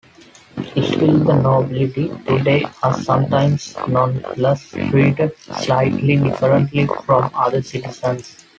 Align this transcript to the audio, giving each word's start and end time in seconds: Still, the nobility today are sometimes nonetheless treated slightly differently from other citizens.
Still, 0.69 1.19
the 1.23 1.35
nobility 1.39 2.09
today 2.25 2.65
are 2.81 2.97
sometimes 3.03 3.77
nonetheless 3.87 4.67
treated 4.71 5.37
slightly 5.37 6.17
differently 6.17 6.87
from 7.05 7.29
other 7.35 7.61
citizens. 7.61 8.35